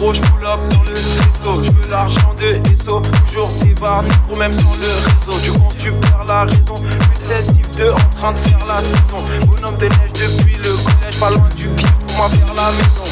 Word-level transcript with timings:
négro, 0.00 0.14
je 0.14 0.20
pull 0.20 0.42
dans 0.44 0.56
le 0.84 0.94
vaisseau. 0.94 1.62
Je 1.62 1.70
veux 1.70 1.90
l'argent 1.90 2.34
de 2.38 2.60
SO, 2.76 3.00
toujours 3.00 3.50
des 3.62 3.74
barres 3.74 4.02
négro, 4.02 4.38
même 4.38 4.52
sans 4.52 4.74
le 4.80 4.88
réseau. 4.88 5.38
Tu 5.42 5.52
comptes, 5.52 5.76
tu 5.76 5.92
perds 5.92 6.24
la 6.28 6.44
raison. 6.44 6.74
Plus 6.74 7.76
2 7.76 7.90
en 7.92 7.96
train 8.18 8.32
de 8.32 8.38
faire 8.38 8.66
la 8.66 8.82
saison. 8.82 9.24
Bonhomme 9.46 9.76
de 9.76 9.86
neige 9.86 10.12
depuis 10.14 10.56
le 10.56 10.72
collège, 10.72 11.20
pas 11.20 11.30
loin 11.30 11.48
du 11.56 11.68
pied 11.68 11.88
pour 12.06 12.16
moi 12.16 12.28
faire 12.28 12.54
la 12.54 12.70
maison. 12.72 13.04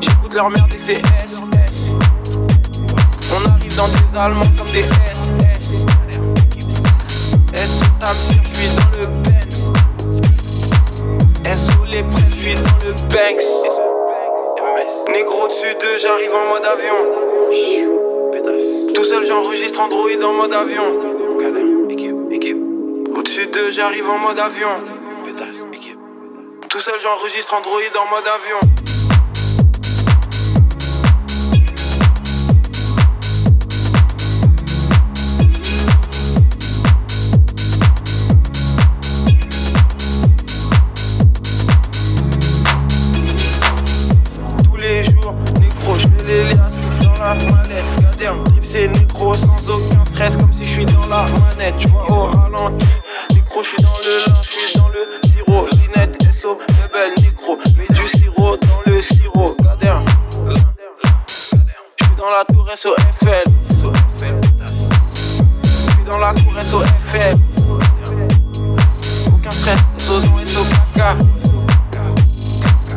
J'écoute 0.00 0.34
leur 0.34 0.50
merde 0.50 0.72
et 0.74 0.78
c'est 0.78 0.98
S, 1.24 1.42
S. 1.68 1.94
On 3.32 3.50
arrive 3.50 3.76
dans 3.76 3.88
des 3.88 4.18
Allemands 4.18 4.50
comme 4.56 4.70
des 4.72 4.82
SS. 4.82 5.82
S 7.54 7.78
sur 7.78 7.98
table, 7.98 8.18
je 8.20 8.56
suis 8.56 8.68
dans 8.76 8.90
le 9.00 9.06
Benz. 9.22 9.72
SO 11.58 11.84
les 11.90 12.02
prêts, 12.02 12.30
je 12.30 12.36
suis 12.36 12.54
dans 12.54 12.78
le 12.84 12.92
Banks. 13.08 13.85
Négro 15.46 15.60
dessus 15.60 15.74
d'eux, 15.74 15.98
j'arrive 15.98 16.34
en 16.34 16.48
mode 16.48 16.64
avion. 16.64 16.94
Tout 18.94 19.04
seul, 19.04 19.24
j'enregistre 19.24 19.80
Android 19.80 20.22
en 20.24 20.32
mode 20.32 20.52
avion. 20.52 21.88
équipe, 21.88 22.16
équipe. 22.30 22.58
Au-dessus 23.14 23.46
d'eux, 23.46 23.70
j'arrive 23.70 24.08
en 24.08 24.18
mode 24.18 24.38
avion. 24.38 24.68
équipe. 25.72 25.98
Tout 26.68 26.80
seul, 26.80 26.94
j'enregistre 27.00 27.54
Android 27.54 27.80
en 27.96 28.10
mode 28.10 28.26
avion. 28.26 28.85
Sans 49.34 49.70
aucun 49.70 50.04
stress 50.04 50.36
comme 50.36 50.52
si 50.52 50.64
je 50.64 50.70
suis 50.70 50.86
dans 50.86 51.06
la 51.08 51.24
manette. 51.24 51.76
Tu 51.78 51.88
vois 51.88 52.10
au 52.12 52.26
ralenti, 52.26 52.86
micro, 53.34 53.62
je 53.62 53.68
suis 53.68 53.82
dans 53.82 53.98
le 54.04 54.30
lin, 54.30 54.42
je 54.42 54.48
suis 54.48 54.78
dans 54.78 54.88
le 54.88 55.28
sirop. 55.28 55.66
Linette, 55.72 56.16
SO, 56.32 56.58
belle 56.92 57.12
micro, 57.24 57.58
mets 57.76 57.94
du 57.94 58.08
sirop 58.08 58.56
dans 58.56 58.92
le 58.92 59.02
sirop. 59.02 59.56
Gadin, 59.60 60.02
je 60.48 61.44
suis 62.04 62.16
dans 62.16 62.30
la 62.30 62.44
tour 62.44 62.68
SOFL. 62.74 63.44
Je 63.68 63.86
suis 65.92 66.04
dans 66.10 66.18
la 66.18 66.32
tour 66.34 66.52
SOFL. 66.60 67.34
Aucun 69.32 69.50
stress, 69.50 69.78
SO, 69.98 70.20
SO, 70.20 70.64
caca. 70.94 71.16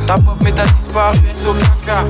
Ta 0.05 0.15
pop 0.15 0.37
mais 0.43 0.51
t'as 0.51 0.65
disparu, 0.65 1.17
SO, 1.33 1.53
caca. 1.85 2.03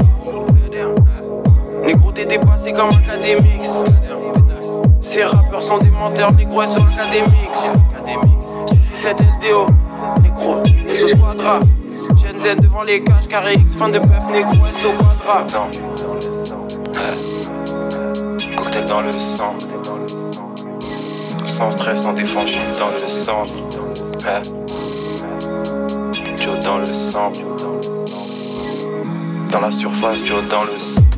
Négro 1.89 2.11
t'es 2.11 2.25
dépassé 2.27 2.71
comme 2.71 2.91
académix 2.91 3.81
Ces 5.01 5.23
rappeurs 5.23 5.63
sont 5.63 5.79
des 5.79 5.89
menteurs, 5.89 6.31
négro 6.33 6.61
SO 6.67 6.81
académix 6.81 7.73
667 8.67 9.17
LDO, 9.19 9.65
négro 10.21 10.63
SO 10.93 11.07
Squadra. 11.07 11.59
Gen 12.37 12.59
devant 12.59 12.83
les 12.83 13.03
cages, 13.03 13.27
carré 13.27 13.55
X, 13.55 13.71
fin 13.71 13.89
de 13.89 13.97
puff, 13.97 14.29
négro 14.31 14.53
SO 14.71 14.89
Quadra. 14.99 15.47
Cocktail 18.55 18.85
dans 18.85 19.01
le 19.01 19.11
sang. 19.11 19.55
Sans 21.43 21.71
stress, 21.71 22.03
sans 22.03 22.13
défense, 22.13 22.55
dans 22.77 22.91
le 22.91 22.99
centre. 22.99 23.57
Joe 26.37 26.59
dans 26.63 26.77
le 26.77 26.85
sang. 26.85 27.31
Dans 29.51 29.61
la 29.61 29.71
surface, 29.71 30.23
Joe 30.23 30.47
dans 30.49 30.65
le 30.65 30.77
sang 30.77 31.08